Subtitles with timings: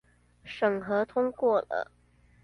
[0.43, 1.91] 審核通過了